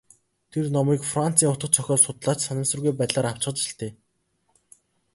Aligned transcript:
Тэр 0.51 0.65
номыг 0.75 1.01
Францын 1.11 1.51
утга 1.53 1.67
зохиол 1.75 2.01
судлаач 2.05 2.39
санамсаргүй 2.43 2.93
байдлаар 2.95 3.27
авчхаж 3.31 3.57
л 3.69 3.73
дээ. 3.79 3.91